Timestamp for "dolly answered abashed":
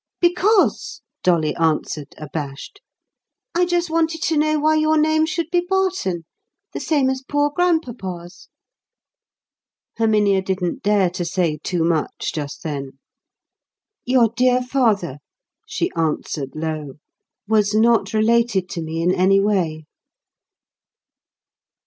1.21-2.81